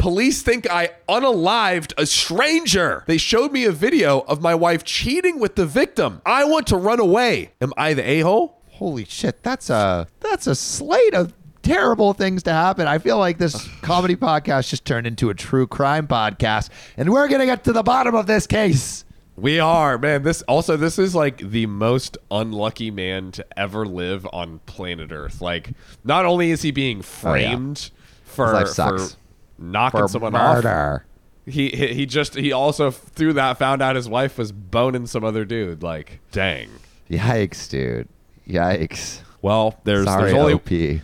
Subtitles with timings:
[0.00, 3.04] Police think I unalived a stranger.
[3.06, 6.22] They showed me a video of my wife cheating with the victim.
[6.24, 7.52] I want to run away.
[7.60, 8.62] Am I the a hole?
[8.70, 12.86] Holy shit, that's a that's a slate of terrible things to happen.
[12.86, 17.28] I feel like this comedy podcast just turned into a true crime podcast, and we're
[17.28, 19.04] gonna get to the bottom of this case.
[19.36, 20.22] We are, man.
[20.22, 25.42] This also this is like the most unlucky man to ever live on planet Earth.
[25.42, 25.72] Like,
[26.04, 27.90] not only is he being oh, framed
[28.24, 29.16] for Oh, life for sucks.
[29.60, 31.04] Knocking For someone off, murder.
[31.46, 35.24] he he he just he also through that found out his wife was boning some
[35.24, 35.82] other dude.
[35.82, 36.68] Like, dang.
[37.10, 38.08] Yikes, dude.
[38.48, 39.20] Yikes.
[39.42, 41.02] Well, there's Sorry, there's only OP.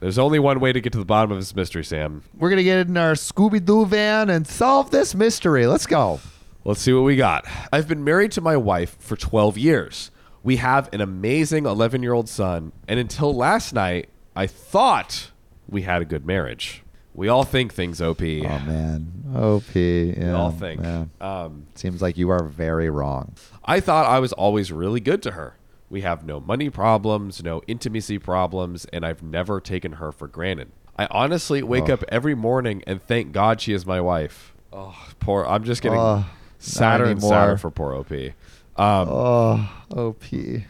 [0.00, 2.22] there's only one way to get to the bottom of this mystery, Sam.
[2.36, 5.66] We're gonna get in our Scooby Doo van and solve this mystery.
[5.66, 6.20] Let's go.
[6.64, 7.46] Let's see what we got.
[7.72, 10.10] I've been married to my wife for 12 years.
[10.42, 15.30] We have an amazing 11 year old son, and until last night, I thought
[15.68, 16.82] we had a good marriage.
[17.20, 18.22] We all think things, OP.
[18.22, 18.24] Oh
[18.60, 19.74] man, OP.
[19.74, 20.80] Yeah, we all think.
[20.82, 21.04] yeah.
[21.20, 23.34] Um, Seems like you are very wrong.
[23.62, 25.58] I thought I was always really good to her.
[25.90, 30.70] We have no money problems, no intimacy problems, and I've never taken her for granted.
[30.96, 31.92] I honestly wake Oh.
[31.92, 34.54] up every morning and thank God she is my wife.
[34.72, 35.44] Oh, poor.
[35.44, 36.24] I'm just getting Oh,
[36.58, 38.12] sadder and sadder for poor OP.
[38.12, 40.64] Um, Oh, OP.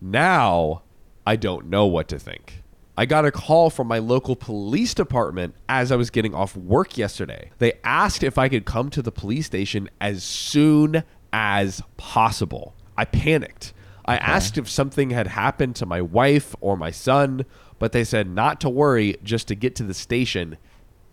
[0.00, 0.82] Now,
[1.26, 2.59] I don't know what to think.
[3.00, 6.98] I got a call from my local police department as I was getting off work
[6.98, 7.50] yesterday.
[7.56, 12.74] They asked if I could come to the police station as soon as possible.
[12.98, 13.72] I panicked.
[14.04, 17.46] I asked if something had happened to my wife or my son,
[17.78, 20.58] but they said not to worry, just to get to the station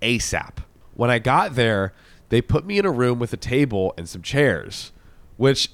[0.01, 0.57] ASAP.
[0.93, 1.93] When I got there,
[2.27, 4.91] they put me in a room with a table and some chairs,
[5.37, 5.69] which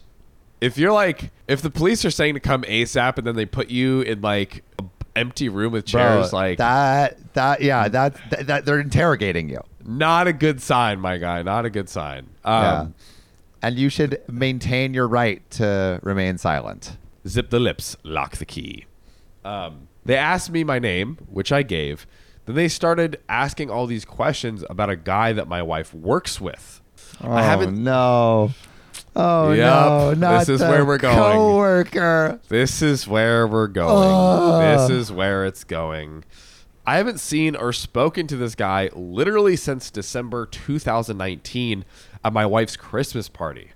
[0.63, 3.69] if you're like if the police are saying to come ASAP and then they put
[3.69, 7.33] you in like an empty room with chairs Bro, like that.
[7.33, 7.87] That yeah.
[7.87, 9.61] That, that that they're interrogating you.
[9.85, 12.29] not a good sign, my guy, not a good sign.
[12.43, 12.87] Um, yeah.
[13.61, 16.97] And you should maintain your right to remain silent.
[17.27, 18.85] Zip the lips, lock the key.
[19.45, 22.05] Um, they asked me my name, which I gave.
[22.45, 26.81] Then they started asking all these questions about a guy that my wife works with.
[27.23, 28.51] Oh I haven't no.
[29.15, 30.27] Oh Yup, no!
[30.27, 31.15] Not this is where we're going.
[31.17, 32.39] Coworker.
[32.47, 34.77] This is where we're going.
[34.77, 36.23] This is where it's going.
[36.85, 41.85] I haven't seen or spoken to this guy literally since December 2019
[42.25, 43.69] at my wife's Christmas party.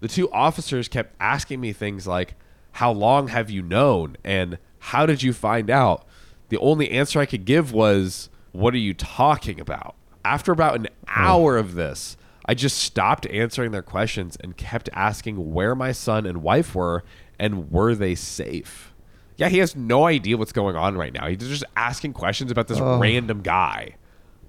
[0.00, 2.34] The two officers kept asking me things like,
[2.72, 4.16] How long have you known?
[4.24, 6.04] And how did you find out?
[6.48, 9.94] The only answer I could give was, What are you talking about?
[10.24, 15.52] After about an hour of this, I just stopped answering their questions and kept asking
[15.52, 17.04] where my son and wife were
[17.38, 18.94] and were they safe.
[19.36, 21.26] Yeah, he has no idea what's going on right now.
[21.26, 23.96] He's just asking questions about this random guy.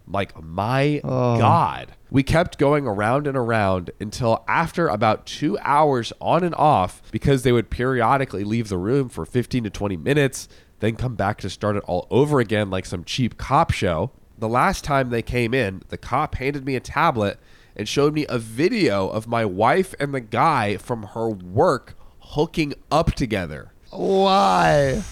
[0.08, 1.94] Like, my God.
[2.12, 7.44] We kept going around and around until after about two hours on and off, because
[7.44, 10.50] they would periodically leave the room for 15 to 20 minutes,
[10.80, 14.12] then come back to start it all over again like some cheap cop show.
[14.38, 17.40] The last time they came in, the cop handed me a tablet
[17.76, 22.74] and showed me a video of my wife and the guy from her work hooking
[22.92, 23.72] up together.
[23.90, 25.04] Why?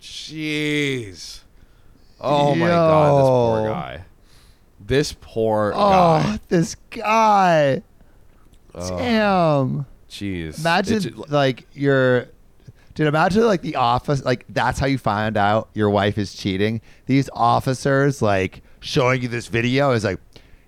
[0.00, 1.40] Jeez.
[2.20, 4.04] Oh my god, this poor guy.
[4.84, 5.78] This poor Oh,
[6.22, 6.38] guy.
[6.48, 7.82] this guy.
[8.74, 9.86] Damn.
[10.08, 10.58] Jeez.
[10.60, 12.26] Imagine like your
[12.94, 16.80] dude, imagine like the office like that's how you find out your wife is cheating.
[17.06, 20.20] These officers like showing you this video is like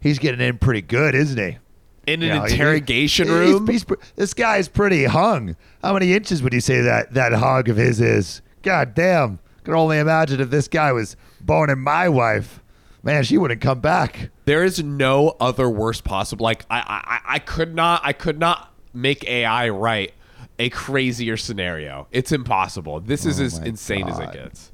[0.05, 1.59] he's getting in pretty good, isn't he?
[2.07, 3.67] in You an know, interrogation he's- room.
[3.67, 5.57] he's pre- this guy's pretty hung.
[5.83, 8.43] How many inches would you say that that hog of his is?
[8.63, 9.39] God damn.
[9.65, 12.61] Can only imagine if this guy was boning my wife.
[13.03, 14.29] Man, she wouldn't come back.
[14.45, 16.45] there is no other worst possible.
[16.45, 16.79] Like I,
[17.27, 20.13] I, I could not, I could not make AI write
[20.59, 22.07] a crazier scenario.
[22.13, 23.01] It's impossible.
[23.01, 24.71] This is Oh as insane as it gets.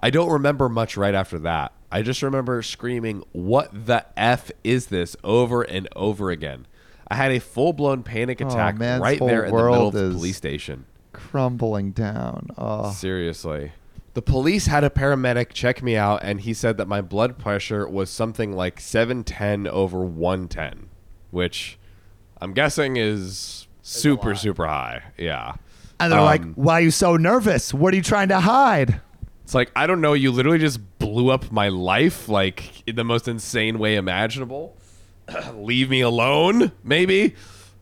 [0.00, 1.72] I don't remember much right after that.
[1.92, 6.66] I just remember screaming, "What the f is this?" over and over again.
[7.08, 9.92] I had a full blown panic Oh, attack man, right there in the middle of
[9.94, 10.86] the police station.
[11.12, 12.48] Crumbling down.
[12.56, 12.90] Oh.
[12.92, 13.72] Seriously.
[14.14, 17.86] The police had a paramedic check me out, and he said that my blood pressure
[17.88, 20.88] was something like 710 over 110,
[21.30, 21.78] which
[22.40, 25.02] I'm guessing is super, super high.
[25.18, 25.54] Yeah.
[26.00, 27.72] And they're Um, like, "Why are you so nervous?
[27.72, 29.00] What are you trying to hide?"
[29.44, 33.04] It's like, I don't know, you literally just blew up my life, like, in the
[33.04, 34.76] most insane way imaginable.
[35.54, 37.34] Leave me alone, maybe.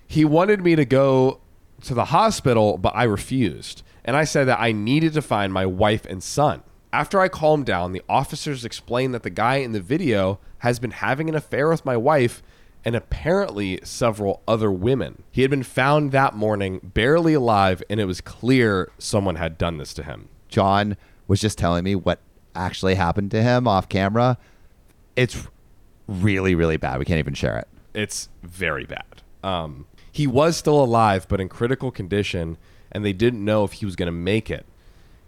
[0.06, 1.40] He wanted me to go
[1.82, 3.82] to the hospital, but I refused.
[4.04, 6.62] And I said that I needed to find my wife and son.
[6.92, 10.90] After I calmed down, the officers explained that the guy in the video has been
[10.90, 12.42] having an affair with my wife
[12.84, 15.22] and apparently several other women.
[15.30, 19.78] He had been found that morning barely alive, and it was clear someone had done
[19.78, 20.28] this to him.
[20.48, 20.96] John
[21.30, 22.18] was just telling me what
[22.56, 24.36] actually happened to him off camera.
[25.14, 25.46] It's
[26.08, 26.98] really, really bad.
[26.98, 27.68] We can't even share it.
[27.94, 29.22] It's very bad.
[29.44, 32.58] Um, he was still alive, but in critical condition,
[32.90, 34.66] and they didn't know if he was going to make it.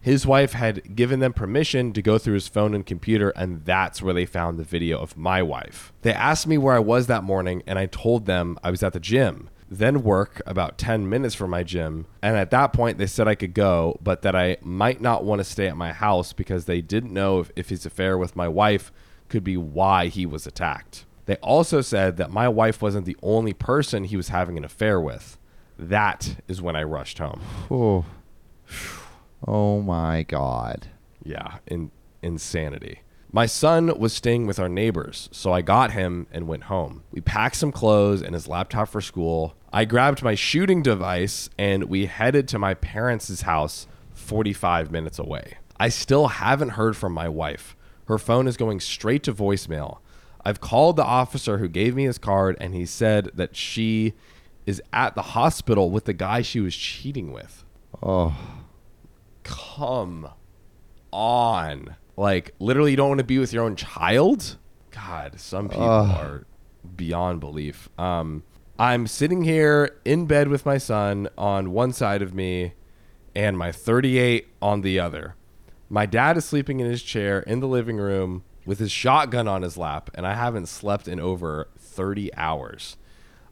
[0.01, 4.03] His wife had given them permission to go through his phone and computer, and that's
[4.03, 5.93] where they found the video of my wife.
[6.03, 8.93] They asked me where I was that morning, and I told them I was at
[8.93, 12.07] the gym, then work about 10 minutes from my gym.
[12.23, 15.41] And at that point, they said I could go, but that I might not want
[15.41, 18.49] to stay at my house because they didn't know if, if his affair with my
[18.49, 18.93] wife
[19.29, 21.07] could be why he was attacked.
[21.25, 25.01] They also said that my wife wasn't the only person he was having an affair
[25.01, 25.39] with.
[25.79, 27.41] That is when I rushed home.
[27.71, 28.05] Oh,
[29.47, 30.89] oh my God.
[31.25, 31.91] Yeah, in,
[32.21, 33.01] insanity.
[33.35, 37.05] My son was staying with our neighbors, so I got him and went home.
[37.11, 39.55] We packed some clothes and his laptop for school.
[39.73, 45.57] I grabbed my shooting device and we headed to my parents' house 45 minutes away.
[45.79, 47.75] I still haven't heard from my wife.
[48.07, 49.99] Her phone is going straight to voicemail.
[50.45, 54.13] I've called the officer who gave me his card and he said that she
[54.67, 57.65] is at the hospital with the guy she was cheating with.
[58.03, 58.37] Oh,
[59.45, 60.29] Come
[61.13, 61.97] on.
[62.17, 64.59] Like, literally, you don't want to be with your own child?
[64.91, 66.45] God, some people are
[66.97, 67.89] beyond belief.
[67.99, 68.43] Um,
[68.83, 72.73] I'm sitting here in bed with my son on one side of me
[73.33, 75.37] and my 38 on the other.
[75.89, 79.63] My dad is sleeping in his chair in the living room with his shotgun on
[79.63, 82.97] his lap, and I haven't slept in over 30 hours.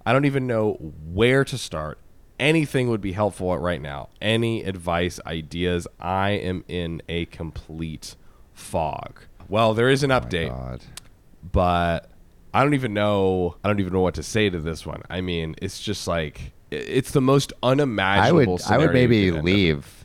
[0.04, 2.00] I don't even know where to start.
[2.40, 4.08] Anything would be helpful right now.
[4.20, 5.86] Any advice, ideas.
[6.00, 8.16] I am in a complete
[8.52, 9.20] fog.
[9.48, 10.82] Well, there is an oh update God.
[11.52, 12.09] but
[12.52, 13.56] I don't even know.
[13.62, 15.02] I don't even know what to say to this one.
[15.08, 18.58] I mean, it's just like it's the most unimaginable.
[18.66, 19.96] I would, I would maybe you could end up- leave.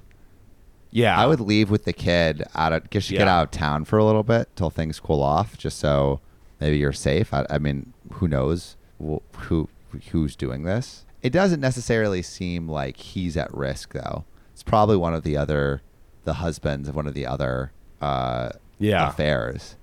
[0.91, 3.37] Yeah, I would leave with the kid out of just get Yeah.
[3.39, 6.21] out of town for a little bit till things cool off, just so
[6.61, 7.33] maybe you're safe.
[7.33, 9.67] I, I mean, who knows wh- who
[10.11, 11.03] who's doing this?
[11.21, 14.23] It doesn't necessarily seem like he's at risk though.
[14.53, 15.81] It's probably one of the other,
[16.23, 17.71] the husbands of one of the other
[18.01, 18.49] uh,
[18.79, 19.09] Yeah.
[19.09, 19.75] affairs.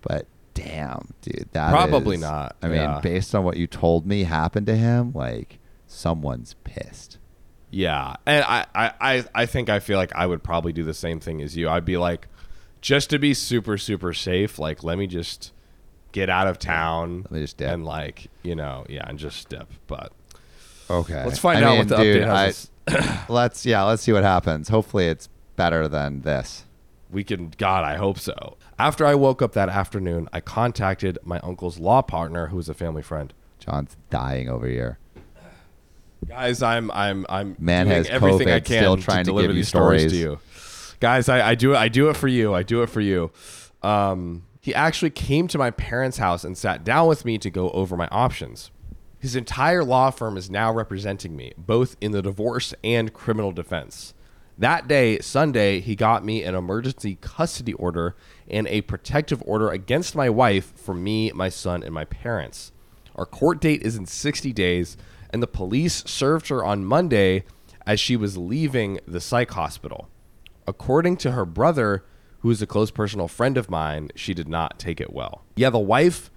[0.00, 0.26] But
[0.64, 3.00] damn, dude, that Probably is- not, I mean, yeah.
[3.02, 7.18] based on what you told me happened to him, like someone's pissed.
[7.70, 10.94] Yeah, and I, I, I, I think I feel like I would probably do the
[10.94, 11.68] same thing as you.
[11.68, 12.28] I'd be like,
[12.80, 14.58] just to be super, super safe.
[14.58, 15.52] Like, let me just
[16.12, 17.22] get out of town.
[17.24, 17.70] Let me just dip.
[17.70, 19.68] and like, you know, yeah, and just dip.
[19.86, 20.12] But
[20.88, 21.24] Okay.
[21.26, 22.70] let's find I out mean, what the dude, update has.
[22.88, 24.70] I- us- let's yeah, let's see what happens.
[24.70, 26.64] Hopefully it's better than this.
[27.10, 28.56] We can, God, I hope so.
[28.78, 32.74] After I woke up that afternoon, I contacted my uncle's law partner, who is a
[32.74, 33.32] family friend.
[33.58, 34.98] John's dying over here.
[36.26, 39.30] Guys, I'm I'm I'm Man doing has everything I COVID, can still to trying to
[39.30, 40.02] deliver give these stories.
[40.02, 40.12] stories.
[40.12, 40.40] to you.
[41.00, 42.54] Guys, I, I do I do it for you.
[42.54, 43.30] I do it for you.
[43.82, 47.70] Um, he actually came to my parents' house and sat down with me to go
[47.70, 48.70] over my options.
[49.20, 54.12] His entire law firm is now representing me, both in the divorce and criminal defense.
[54.58, 58.16] That day, Sunday, he got me an emergency custody order
[58.50, 62.72] and a protective order against my wife for me, my son, and my parents.
[63.14, 64.96] Our court date is in 60 days,
[65.30, 67.44] and the police served her on Monday
[67.86, 70.08] as she was leaving the psych hospital.
[70.66, 72.04] According to her brother,
[72.40, 75.44] who is a close personal friend of mine, she did not take it well.
[75.56, 76.30] Yeah, the wife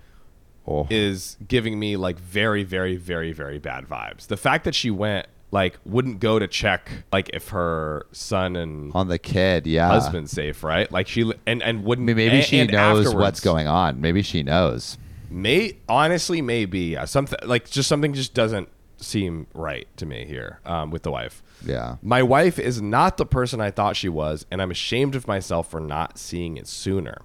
[0.67, 0.86] Oh.
[0.91, 4.27] is giving me like very, very, very, very bad vibes.
[4.27, 8.91] The fact that she went, like, wouldn't go to check, like, if her son and
[8.96, 9.88] On the kid, yeah.
[9.88, 10.91] husband's safe, right?
[10.91, 14.01] Like, she, and, and wouldn't, mean, maybe and- she and knows what's going on.
[14.01, 14.98] Maybe she knows.
[15.29, 18.67] May honestly, maybe something like just something just doesn't
[18.98, 21.41] seem right to me here um, with the wife.
[21.65, 21.96] Yeah.
[22.01, 25.72] My wife is not the person I thought she was, and I'm ashamed of myself
[25.72, 27.20] for not seeing it sooner.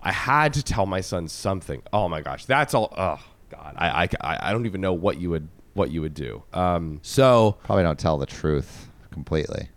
[0.00, 1.82] I had to tell my son something.
[1.92, 2.92] Oh my gosh, that's all.
[2.96, 6.42] Oh God, I I, I don't even know what you would what you would do.
[6.52, 9.68] Um, so Probably don't tell the truth completely.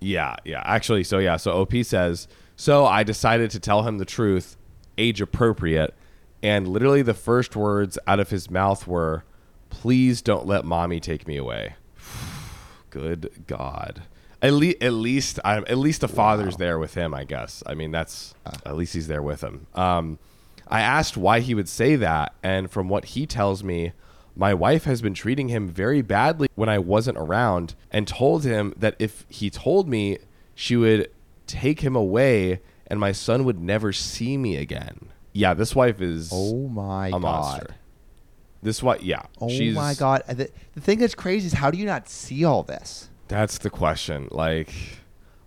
[0.00, 0.62] yeah, yeah.
[0.64, 4.56] Actually, so yeah, so OP says, so I decided to tell him the truth,
[4.98, 5.94] age appropriate,
[6.42, 9.24] and literally the first words out of his mouth were,
[9.70, 11.74] "Please don't let mommy take me away."
[12.90, 14.02] Good God.
[14.42, 17.62] At, le- at least I at least the father's there with him, I guess.
[17.66, 19.66] I mean, that's at least he's there with him.
[19.74, 20.18] Um,
[20.66, 23.92] I asked why he would say that, and from what he tells me,
[24.36, 28.74] my wife has been treating him very badly when I wasn't around, and told him
[28.76, 30.18] that if he told me,
[30.54, 31.10] she would
[31.46, 35.08] take him away and my son would never see me again.
[35.32, 37.22] Yeah, this wife is Oh my a god.
[37.22, 37.74] monster.
[38.62, 39.22] This wife, yeah.
[39.40, 40.22] Oh she's, my god.
[40.28, 43.08] The, the thing that's crazy is how do you not see all this?
[43.28, 44.28] That's the question.
[44.30, 44.72] Like,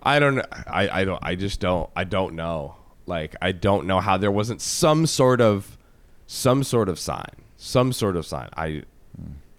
[0.02, 0.40] I don't.
[0.68, 1.20] I I don't.
[1.22, 1.90] I just don't.
[1.96, 2.76] I don't know.
[3.06, 5.78] Like, I don't know how there wasn't some sort of,
[6.26, 8.50] some sort of sign, some sort of sign.
[8.58, 8.84] I,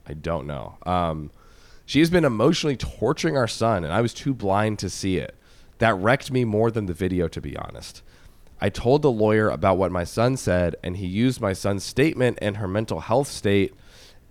[0.06, 0.76] I don't know.
[0.84, 1.30] Um,
[1.87, 5.34] she has been emotionally torturing our son, and I was too blind to see it.
[5.78, 8.02] That wrecked me more than the video, to be honest.
[8.61, 12.38] I told the lawyer about what my son said, and he used my son's statement
[12.42, 13.75] and her mental health state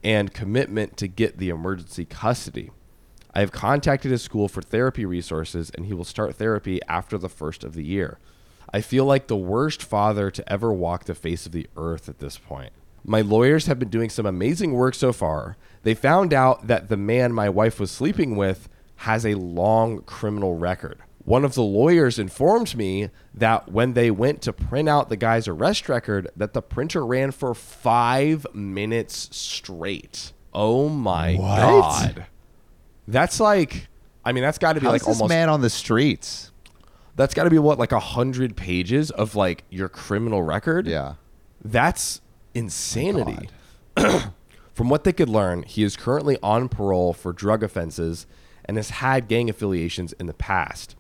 [0.04, 2.70] and commitment to get the emergency custody.
[3.34, 7.30] I have contacted his school for therapy resources, and he will start therapy after the
[7.30, 8.20] first of the year.
[8.72, 12.20] I feel like the worst father to ever walk the face of the earth at
[12.20, 12.72] this point.
[13.04, 15.58] My lawyers have been doing some amazing work so far.
[15.84, 20.56] They found out that the man my wife was sleeping with has a long criminal
[20.56, 21.00] record.
[21.26, 25.48] One of the lawyers informed me that when they went to print out the guy's
[25.48, 30.34] arrest record, that the printer ran for five minutes straight.
[30.54, 31.58] Oh my What?
[31.58, 32.26] god.
[33.08, 33.88] That's like,
[34.24, 35.30] I mean, that's got to be How's like almost.
[35.30, 36.52] man on the streets?
[37.16, 40.88] That's got to be what, like a hundred pages of like your criminal record.
[40.88, 41.16] Yeah.
[41.64, 42.22] That's
[42.54, 43.50] insanity.
[44.74, 48.26] From what they could learn, he is currently on parole for drug offenses
[48.66, 50.96] and has had gang affiliations in the past.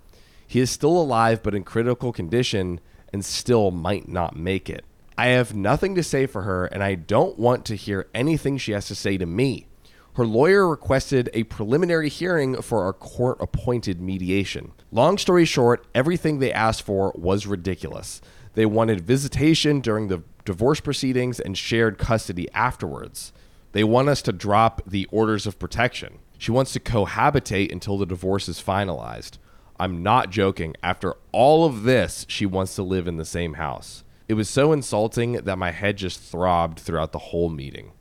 [0.45, 2.79] He is still alive but in critical condition
[3.11, 4.85] and still might not make it.
[5.17, 8.71] I have nothing to say for her and I don't want to hear anything she
[8.73, 9.67] has to say to me.
[10.15, 14.71] Her lawyer requested a preliminary hearing for our court appointed mediation.
[14.91, 18.21] Long story short, everything they asked for was ridiculous.
[18.53, 23.33] They wanted visitation during the divorce proceedings and shared custody afterwards.
[23.71, 26.19] They want us to drop the orders of protection.
[26.37, 29.37] She wants to cohabitate until the divorce is finalized.
[29.79, 30.75] I'm not joking.
[30.83, 34.03] After all of this, she wants to live in the same house.
[34.27, 37.91] It was so insulting that my head just throbbed throughout the whole meeting.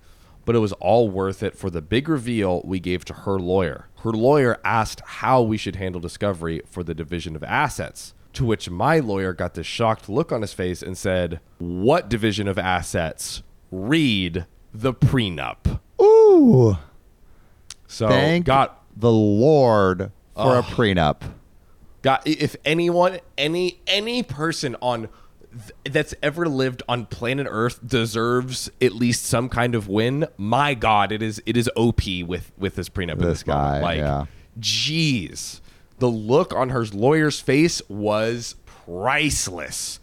[0.44, 3.88] But it was all worth it for the big reveal we gave to her lawyer.
[4.02, 8.12] Her lawyer asked how we should handle discovery for the division of assets.
[8.34, 12.48] To which my lawyer got this shocked look on his face and said, What division
[12.48, 13.42] of assets?
[13.70, 15.80] Read the prenup.
[16.00, 16.78] Ooh.
[17.86, 21.20] So Thank got the Lord for a prenup.
[22.00, 25.08] got if anyone any any person on
[25.52, 30.26] th- that's ever lived on planet Earth deserves at least some kind of win.
[30.38, 33.12] My God, it is it is OP with with this prenup.
[33.12, 33.72] in This this moment.
[33.74, 34.24] guy, like, yeah.
[34.58, 35.60] jeez,
[36.02, 40.00] the look on her lawyer's face was priceless.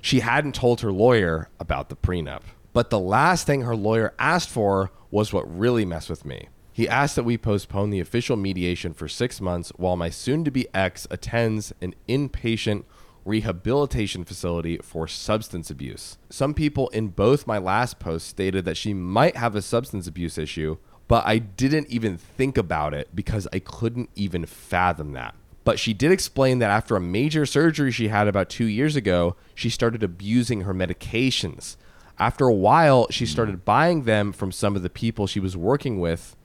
[0.00, 2.42] She hadn't told her lawyer about the prenup.
[2.72, 6.50] But the last thing her lawyer asked for was what really messed with me.
[6.72, 10.52] He asked that we postpone the official mediation for six months while my soon to
[10.52, 12.84] be ex attends an inpatient
[13.24, 16.16] rehabilitation facility for substance abuse.
[16.28, 20.38] Some people in both my last posts stated that she might have a substance abuse
[20.38, 20.76] issue,
[21.08, 25.34] but I didn't even think about it because I couldn't even fathom that.
[25.64, 29.36] But she did explain that after a major surgery she had about two years ago,
[29.54, 31.76] she started abusing her medications.
[32.18, 33.30] After a while, she hmm.
[33.30, 36.36] started buying them from some of the people she was working with,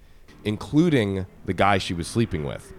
[0.43, 2.73] including the guy she was sleeping with.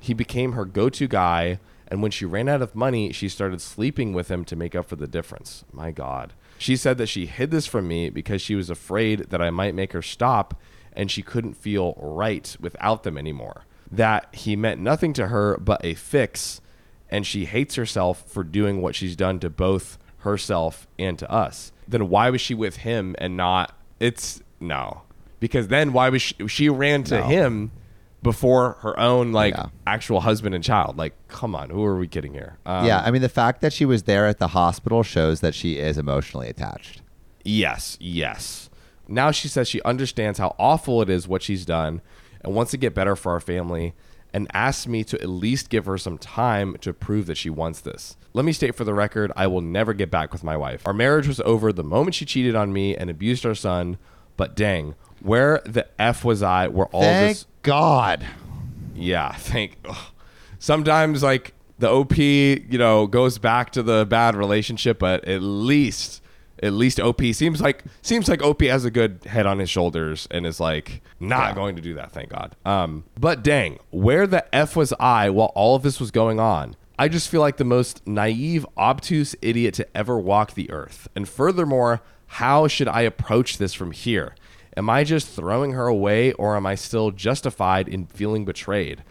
[0.00, 3.60] He became her go to guy, and when she ran out of money, she started
[3.60, 5.64] sleeping with him to make up for the difference.
[5.72, 6.32] My God.
[6.58, 9.74] She said that she hid this from me because she was afraid that I might
[9.74, 10.60] make her stop
[10.92, 13.64] and she couldn't feel right without them anymore.
[13.92, 16.60] That he meant nothing to her but a fix,
[17.10, 21.72] and she hates herself for doing what she's done to both herself and to us.
[21.86, 23.76] Then why was she with him and not?
[24.00, 25.02] It's no.
[25.40, 27.24] Because then why was she, she ran to No.
[27.24, 27.70] him
[28.22, 29.66] before her own like Yeah.
[29.86, 30.96] actual husband and child?
[30.96, 32.56] Like, come on, who are we kidding here?
[32.64, 35.54] Um, yeah, I mean the fact that she was there at the hospital shows that
[35.54, 37.02] she is emotionally attached.
[37.44, 38.70] Yes, yes.
[39.08, 42.00] Now she says she understands how awful it is what she's done
[42.42, 43.94] and wants to get better for our family
[44.34, 47.80] and asks me to at least give her some time to prove that she wants
[47.80, 48.16] this.
[48.32, 50.86] Let me state for the record, I will never get back with my wife.
[50.86, 53.98] Our marriage was over the moment she cheated on me and abused our son,
[54.38, 58.24] but dang, where the F was I where all Thank this God.
[58.94, 59.76] yeah, thank.
[59.86, 59.96] ugh.
[60.58, 66.21] Sometimes like the OP, you know, goes back to the bad relationship, but at least,
[66.62, 70.28] at least OP seems like seems like OP has a good head on his shoulders
[70.30, 71.54] and is like not Yeah.
[71.54, 72.12] going to do that.
[72.12, 72.54] Thank God.
[72.64, 76.76] Um, but dang, where the f was I while all of this was going on?
[76.98, 81.08] I just feel like the most naive, obtuse idiot to ever walk the earth.
[81.16, 84.34] And furthermore, how should I approach this from here?
[84.76, 89.02] Am I just throwing her away or am I still justified in feeling betrayed?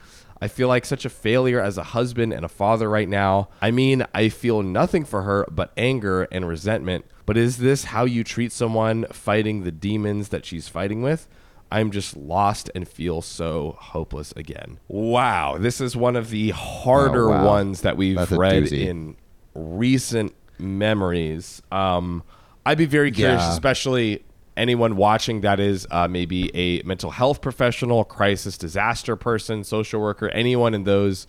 [0.44, 3.50] I feel like such a failure as a husband and a father right now.
[3.62, 7.06] I mean, I feel nothing for her but anger and resentment.
[7.32, 11.30] But is this how you treat someone fighting the demons that she's fighting with?
[11.72, 14.80] I'm just lost and feel so hopeless again.
[14.90, 17.46] Wow, this is one of the harder Oh, wow.
[17.46, 19.16] ones that we've That's read in
[19.56, 21.62] recent memories.
[21.72, 22.24] Um,
[22.66, 23.54] I'd be very curious, Yeah.
[23.54, 24.26] especially
[24.58, 30.28] anyone watching that is uh, maybe a mental health professional, crisis disaster person, social worker,
[30.32, 31.28] anyone in those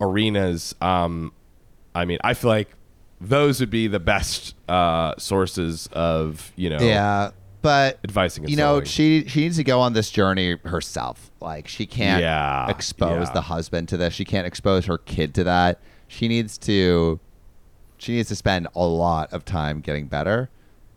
[0.00, 0.74] arenas.
[0.80, 1.32] Um,
[1.94, 2.70] I mean, I feel like
[3.20, 7.30] those would be the best uh, sources of you know Yeah,
[7.62, 9.22] but advising you know, consoling.
[9.24, 11.30] she she needs to go on this journey herself.
[11.40, 13.32] Like she can't Yeah, expose yeah.
[13.34, 14.14] the husband to this.
[14.14, 15.80] She can't expose her kid to that.
[16.08, 17.20] She needs to
[17.98, 20.48] she needs to spend a lot of time getting better.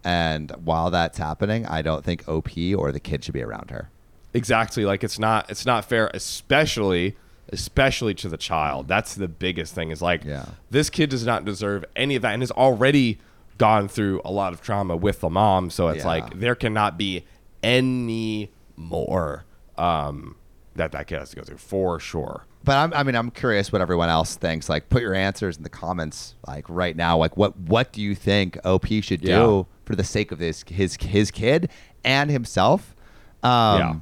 [0.05, 3.89] And while that's happening, I don't think OP or the kid should be around her.
[4.33, 7.15] exactly like it's not it's not fair especially
[7.49, 10.45] especially to the child that's the biggest thing is like Yeah.
[10.71, 13.19] this kid does not deserve any of that and has already
[13.57, 16.07] gone through a lot of trauma with the mom so it's Yeah.
[16.07, 17.25] like there cannot be
[17.61, 19.45] any more
[19.77, 20.35] um
[20.75, 23.71] that that kid has to go through for sure But I'm, I mean, I'm curious
[23.73, 24.69] what everyone else thinks.
[24.69, 26.35] Like, put your answers in the comments.
[26.47, 29.63] Like right now, like what what do you think OP should do Yeah.
[29.85, 31.69] for the sake of this his his kid
[32.05, 32.95] and himself?
[33.43, 33.95] Um, Yeah.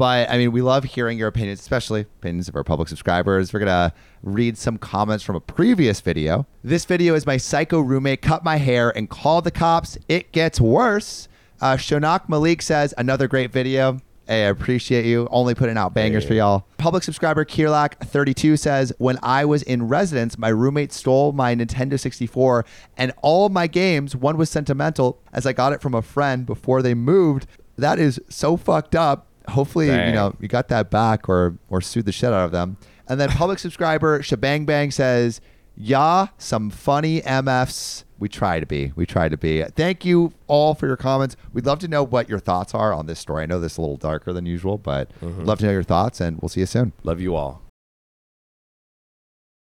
[0.00, 3.52] But I mean, we love hearing your opinions, especially opinions of our public subscribers.
[3.52, 3.92] We're gonna
[4.22, 6.46] read some comments from a previous video.
[6.64, 9.98] This video is my psycho roommate cut my hair and called the cops.
[10.08, 11.28] It gets worse.
[11.60, 13.98] Uh, Shonak Malik says another great video.
[14.26, 15.28] Hey, I appreciate you.
[15.30, 16.64] Only putting out bangers for y'all.
[16.78, 22.64] Public subscriber Kirlak32 says, When I was in residence, my roommate stole my Nintendo 64
[22.96, 24.16] and all my games.
[24.16, 27.46] One was sentimental, as I got it from a friend before they moved.
[27.76, 29.26] That is so fucked up.
[29.50, 32.76] Hopefully, you know, you got that back or or sued the shit out of them.
[33.08, 35.40] And then public subscriber Shabang Bang says,
[35.76, 38.04] Yeah, some funny MFs.
[38.18, 38.92] We try to be.
[38.96, 39.62] We try to be.
[39.62, 41.36] Thank you all for your comments.
[41.54, 43.44] We'd love to know what your thoughts are on this story.
[43.44, 45.44] I know this is a little darker than usual, but mm-hmm.
[45.44, 46.92] love to know your thoughts, and we'll see you soon.
[47.02, 47.62] love you all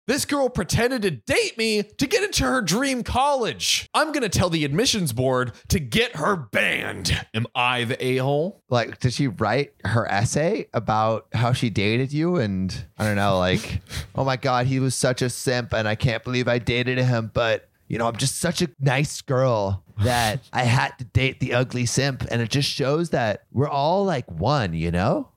[0.06, 3.88] This girl pretended to date me to get into her dream college.
[3.94, 7.26] I'm gonna tell the admissions board to get her banned.
[7.34, 8.62] Am I the a hole?
[8.70, 12.36] Like, did she write her essay about how she dated you?
[12.36, 13.82] And I don't know, like,
[14.16, 17.32] oh my God, he was such a simp, and I can't believe I dated him,
[17.34, 17.70] but.
[17.89, 21.86] You know, I'm just such a nice girl that I had to date the ugly
[21.86, 22.25] simp.
[22.32, 25.29] And it just shows that we're all like one, you know?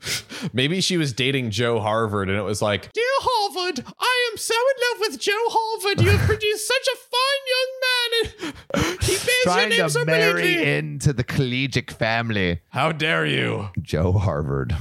[0.52, 4.54] Maybe she was dating Joe Harvard and it was like, Dear Harvard, I am so
[4.54, 6.00] in love with Joe Harvard.
[6.04, 8.54] You have produced such a fine young man.
[8.74, 12.60] And he bears your Trying name so to marry brilliantly." into the collegiate family.
[12.70, 13.68] How dare you?
[13.80, 14.76] Joe Harvard.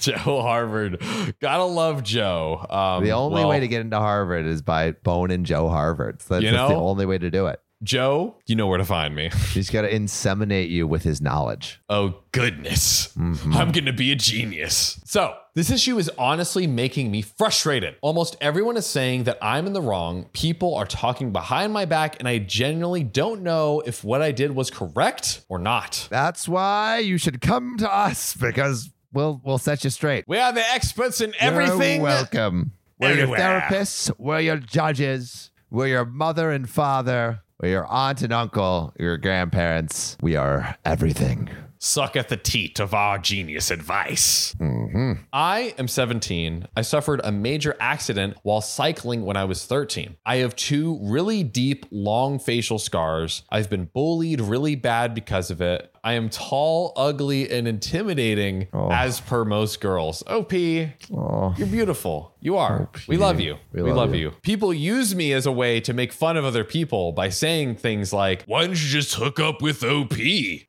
[0.00, 1.02] Joe Harvard.
[1.40, 2.66] Gotta love Joe.
[2.68, 6.22] Um, The only well, way to get into Harvard is by boning Joe Harvard.
[6.22, 7.60] So that's, You that's the only way to do it.
[7.82, 9.30] Joe, you know where to find me.
[9.52, 11.80] He's got to inseminate you with his knowledge.
[11.88, 13.08] Oh, goodness.
[13.16, 13.54] Mm-hmm.
[13.54, 15.00] I'm going to be a genius.
[15.04, 17.96] So, this issue is honestly making me frustrated.
[18.00, 20.26] Almost everyone is saying that I'm in the wrong.
[20.32, 24.54] People are talking behind my back, and I genuinely don't know if what I did
[24.54, 26.08] was correct or not.
[26.10, 30.24] That's why you should come to us because we'll we'll set you straight.
[30.26, 31.96] We are the experts in everything.
[31.96, 32.72] You're welcome.
[32.98, 33.38] We're Everywhere.
[33.38, 34.12] your therapists.
[34.16, 35.50] We're your judges.
[35.70, 37.40] We're your mother and father.
[37.62, 38.92] Your aunt and uncle.
[38.98, 40.16] Your grandparents.
[40.20, 41.48] We are everything.
[41.78, 44.54] Suck at the teat of our genius advice.
[44.60, 45.24] Mm-hmm.
[45.32, 46.68] I am 17.
[46.76, 50.16] I suffered a major accident while cycling when I was 13.
[50.24, 53.42] I have two really deep, long facial scars.
[53.50, 55.91] I've been bullied really bad because of it.
[56.04, 58.90] I am tall, ugly, and intimidating oh.
[58.90, 60.24] as per most girls.
[60.26, 62.34] OP, Oh, you're beautiful.
[62.40, 62.88] You are.
[63.06, 63.56] We love you.
[63.72, 64.20] We, love love, you.
[64.20, 64.30] you.
[64.42, 68.12] People use me as a way to make fun of other people by saying things
[68.12, 70.14] like, Why don't you just hook up with OP?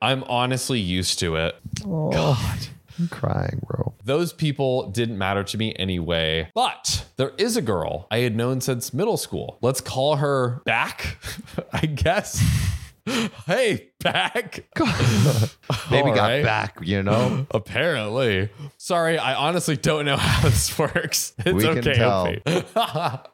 [0.01, 1.55] I'm honestly used to it.
[1.83, 2.11] Oh.
[2.11, 2.67] God.
[2.99, 3.93] I'm crying, bro.
[4.05, 6.51] Those people didn't matter to me anyway.
[6.53, 9.57] But there is a girl I had known since middle school.
[9.63, 11.17] Let's call her back,
[11.73, 12.39] I guess.
[13.45, 14.63] hey, back.
[15.89, 16.43] Baby All got right.
[16.43, 17.45] back, you know?
[17.51, 18.49] Apparently.
[18.77, 21.33] Sorry, I honestly don't know how this works.
[21.39, 21.93] It's We can okay.
[21.93, 23.25] tell.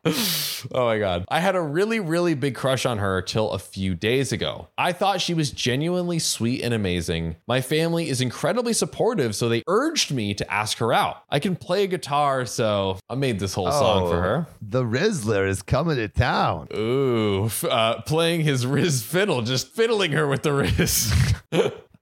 [0.74, 1.26] Oh my god.
[1.30, 4.68] I had a really, really big crush on her till a few days ago.
[4.78, 7.36] I thought she was genuinely sweet and amazing.
[7.48, 11.24] My family is incredibly supportive, so they urged me to ask her out.
[11.30, 14.10] I can play a guitar, so I made this whole song Oh.
[14.10, 14.48] for her.
[14.62, 16.68] The Rizzler is coming to town.
[16.76, 20.52] Ooh, uh, playing his Riz fiddle, just fiddling her with the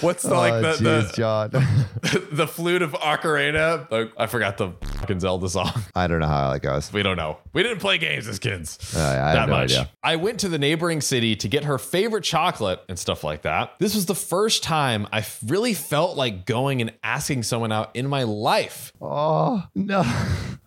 [0.00, 1.50] What's the like oh, the, jeez, the John.
[2.32, 3.88] the flute of Ocarina?
[3.88, 5.70] Like, I forgot the fucking Zelda song.
[5.94, 6.92] I don't know how that goes.
[6.92, 7.38] We don't know.
[7.52, 8.96] We didn't play games as kids.
[8.96, 9.70] Uh, I that no much.
[9.70, 9.88] idea.
[10.02, 13.74] I went to the neighboring city to get her favorite chocolate and stuff like that.
[13.78, 18.08] This was the first time I really felt like going and asking someone out in
[18.08, 18.92] my life.
[19.00, 20.02] Oh no.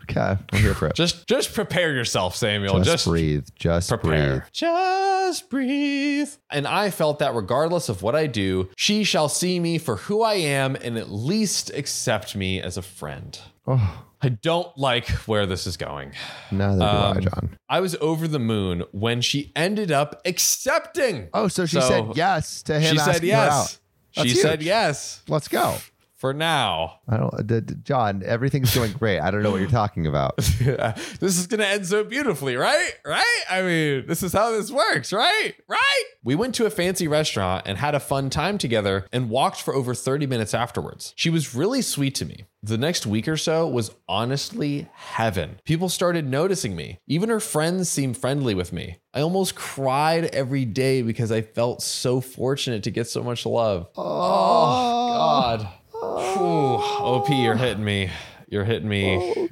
[0.09, 0.95] Okay, I'm here for it.
[0.95, 2.77] Just just prepare yourself, Samuel.
[2.79, 3.47] Just, Just, breathe.
[3.55, 4.29] Just prepare.
[4.39, 4.43] breathe.
[4.51, 6.29] Just breathe.
[6.49, 10.21] And I felt that regardless of what I do, she shall see me for who
[10.21, 13.39] I am and at least accept me as a friend.
[13.67, 16.13] Oh, I don't like where this is going.
[16.51, 17.57] neither do Um, I, John.
[17.69, 21.27] I was over the moon when she ended up accepting.
[21.33, 22.93] Oh, so she so said yes to him.
[22.93, 23.43] she said asking her out.
[23.51, 23.79] yes.
[24.11, 25.75] She That's said yes Let's go.
[26.17, 26.99] For now.
[27.07, 28.23] I don't, d- d- John.
[28.25, 29.19] Everything's going great.
[29.19, 30.35] I don't know what you're talking about.
[30.37, 32.91] this is going to end so beautifully, right?
[33.05, 33.43] Right?
[33.49, 35.53] I mean, this is how this works, right?
[35.67, 36.03] Right?
[36.23, 39.73] We went to a fancy restaurant and had a fun time together and walked for
[39.73, 41.13] over 30 minutes afterwards.
[41.15, 42.45] She was really sweet to me.
[42.63, 45.59] The next week or so was honestly heaven.
[45.63, 46.99] People started noticing me.
[47.07, 48.97] Even her friends seemed friendly with me.
[49.13, 53.87] I almost cried every day because I felt so fortunate to get so much love.
[53.95, 55.07] Oh,
[55.53, 55.67] God.
[56.01, 56.77] Whew.
[56.77, 58.09] OP, you're hitting me.
[58.49, 59.49] You're hitting me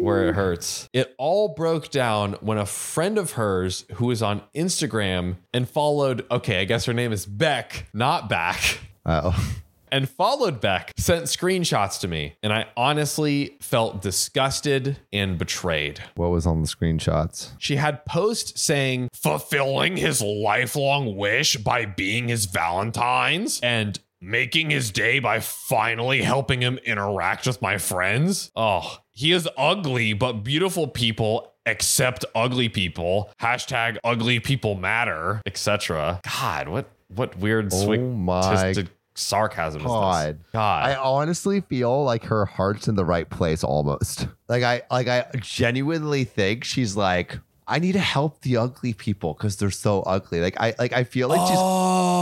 [0.00, 0.88] where it hurts.
[0.92, 6.26] It all broke down when a friend of hers who was on Instagram and followed,
[6.30, 9.54] okay, I guess her name is Beck, not Back, Oh,
[9.92, 12.34] and followed Beck sent screenshots to me.
[12.42, 16.00] And I honestly felt disgusted and betrayed.
[16.16, 17.50] what was on the screenshots?
[17.58, 24.90] She had posts saying fulfilling his lifelong wish by being his Valentine's and making his
[24.90, 28.50] day by finally helping him interact with my friends.
[28.56, 33.30] Oh, he is ugly, but beautiful people accept ugly people.
[33.40, 36.20] Hashtag ugly people matter, etc.
[36.40, 38.00] God, what what weird Oh sweet
[39.16, 39.92] sarcasm is this?
[40.52, 40.84] God.
[40.84, 44.26] I honestly feel like her heart's in the right place almost.
[44.48, 49.34] Like I like I genuinely think she's like I need to help the ugly people
[49.34, 50.40] because they're so ugly.
[50.40, 52.13] Like I like I feel like she's oh,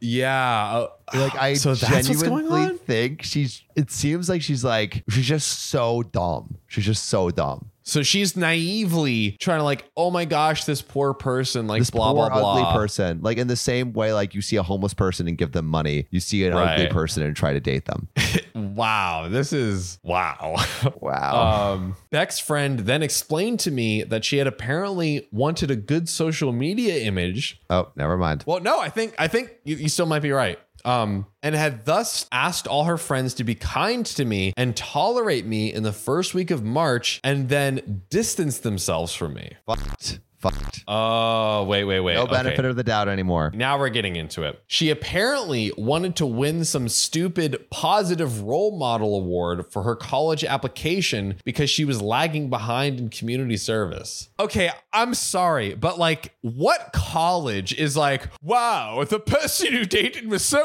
[0.00, 0.86] yeah.
[1.12, 5.04] Uh, like I so that's what's going genuinely think she's it seems like she's like
[5.08, 6.58] she's just so dumb.
[6.66, 7.70] She's just so dumb.
[7.88, 12.12] So she's naively trying to like, oh my gosh, this poor person, like This blah
[12.12, 12.58] poor blah blah.
[12.60, 13.20] ugly person.
[13.22, 16.06] Like in the same way like you see a homeless person and give them money,
[16.10, 18.08] you see an ugly person and try to date them.
[18.54, 20.56] Wow, this is wow.
[21.00, 21.72] Wow.
[21.74, 26.52] um, Beck's friend then explained to me that she had apparently wanted a good social
[26.52, 27.60] media image.
[27.70, 28.42] oh, never mind.
[28.46, 30.58] Well, no, I think I think you, you still might be right.
[30.84, 35.46] Um, and had thus asked all her friends to be kind to me and tolerate
[35.46, 39.56] me in the first week of March, and then distance themselves from me.
[40.38, 40.84] Fucked.
[40.86, 42.14] Oh, wait, wait, wait.
[42.14, 42.32] No Okay.
[42.32, 43.50] benefit of the doubt anymore.
[43.54, 44.62] Now we're getting into it.
[44.68, 51.34] She apparently wanted to win some stupid positive role model award for her college application
[51.44, 54.28] because she was lagging behind in community service.
[54.38, 60.44] Okay, I'm sorry, but like, what college is like, wow, the person you dated was
[60.44, 60.64] so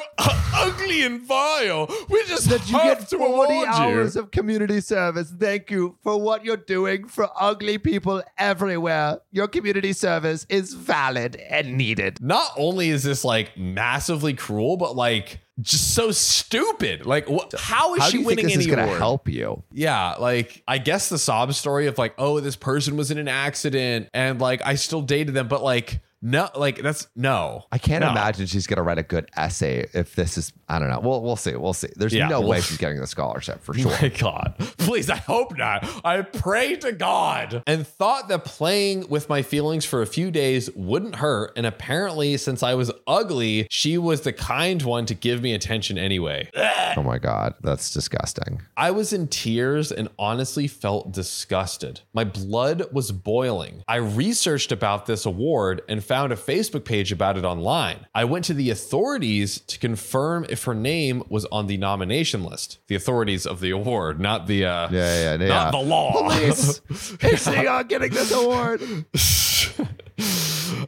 [0.54, 1.88] ugly and vile.
[2.10, 4.22] We just that you have get to 40 award hours you.
[4.22, 5.34] of community service.
[5.36, 9.18] Thank you for what you're doing for ugly people everywhere.
[9.32, 9.63] Your community
[9.94, 12.18] service is valid and needed.
[12.22, 17.06] Not only is this like massively cruel, but like just so stupid.
[17.06, 17.54] Like, what?
[17.58, 18.98] How is How she do you think winning this any is going to award?
[18.98, 19.64] help you?
[19.72, 23.28] Yeah, like I guess the sob story of like, oh, this person was in an
[23.28, 27.66] accident and like I still dated them, but like no, like that's no.
[27.72, 28.12] I can't No.
[28.12, 30.54] imagine she's going to write a good essay if this is.
[30.70, 31.02] I don't know.
[31.02, 31.54] We'll we'll see.
[31.56, 31.90] We'll see.
[31.98, 33.92] There's Yeah, no way she's getting the scholarship for sure.
[33.92, 35.86] My God, please, I hope not.
[36.06, 37.62] I pray to God.
[37.68, 41.52] And thought that playing with my feelings for a few days wouldn't hurt.
[41.58, 45.98] And apparently, since I was ugly, she was the kind one to give me attention
[45.98, 46.50] anyway.
[46.96, 48.62] oh my god, that's disgusting.
[48.78, 52.00] I was in tears and honestly felt disgusted.
[52.14, 53.84] My blood was boiling.
[53.90, 58.06] I researched about this award and found a Facebook page about it online.
[58.14, 62.80] I went to the authorities to confirm if her name was on the nomination list.
[62.88, 65.48] The authorities of the award, not the uh, Yeah, yeah, yeah.
[65.48, 66.12] not the law.
[66.14, 66.82] Police,
[67.22, 68.82] is he not getting this award?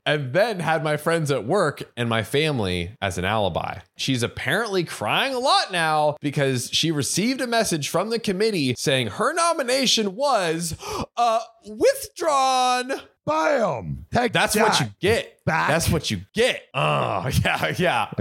[0.06, 3.80] and then had my friends at work and my family as an alibi.
[3.98, 9.08] She's apparently crying a lot now because she received a message from the committee saying
[9.08, 10.76] her nomination was
[11.18, 12.92] uh withdrawn.
[13.26, 14.06] Bam!
[14.14, 15.44] Take That's what you get.
[15.46, 15.70] Back.
[15.70, 16.62] That's what you get.
[16.76, 18.12] Oh, yeah, yeah.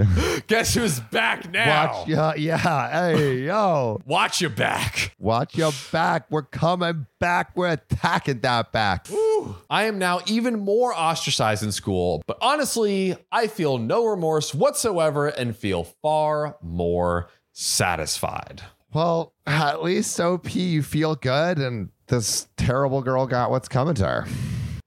[0.47, 1.93] Guess who's back now?
[1.93, 2.89] Watch, yeah, yeah.
[2.89, 4.01] Hey, yo.
[4.05, 5.13] Watch your back.
[5.19, 6.25] Watch your back.
[6.31, 7.51] We're coming back.
[7.55, 9.07] We're attacking that back.
[9.09, 9.15] Woo.
[9.17, 9.55] Whew.
[9.69, 15.27] I am now even more ostracized in school, but honestly, I feel no remorse whatsoever
[15.27, 18.61] and feel far more satisfied.
[18.93, 24.05] Well, at least OP, you feel good, and this terrible girl got what's coming to
[24.05, 24.27] her.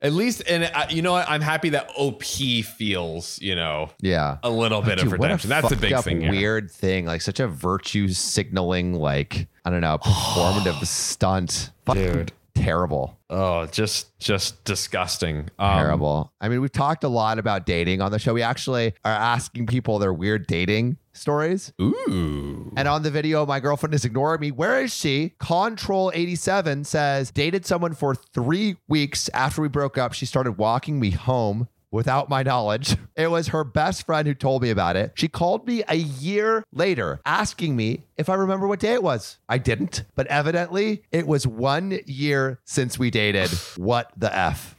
[0.01, 1.29] At least, and uh, you know what?
[1.29, 4.39] I'm happy that OP feels, you know, Yeah.
[4.45, 5.51] a little bit of Dude, a redemption.
[5.51, 6.29] That's a big thing.
[6.31, 11.71] Weird thing, like such a virtue signaling, like I don't know, performative stunt.
[11.85, 12.33] Fucking Dude.
[12.55, 15.49] terrible, Oh, just just disgusting.
[15.59, 16.33] Um, terrible.
[16.41, 18.33] I mean, we've talked a lot about dating on the show.
[18.33, 21.73] We actually are asking people their weird dating stories.
[21.81, 22.73] Ooh.
[22.77, 24.51] And on the video, my girlfriend is ignoring me.
[24.51, 25.35] Where is she?
[25.39, 30.13] Control 87 says, dated someone for three weeks after we broke up.
[30.13, 32.97] She started walking me home without my knowledge.
[33.19, 35.11] It was her best friend who told me about it.
[35.17, 39.39] She called me a year later asking me if I remember what day it was.
[39.49, 43.51] I didn't, but evidently it was one year since we dated.
[43.77, 44.77] What the F?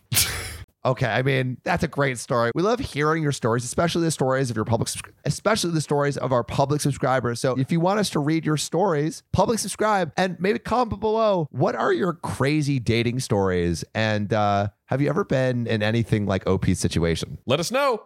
[0.85, 2.51] Okay, I mean that's a great story.
[2.55, 4.89] We love hearing your stories, especially the stories of your public,
[5.25, 7.41] especially the stories of our public subscribers.
[7.41, 11.47] So if you want us to read your stories, public subscribe and maybe comment below.
[11.51, 13.83] What are your crazy dating stories?
[13.93, 17.39] And uh, have you ever been in anything like OP situation?
[17.45, 18.03] Let us know.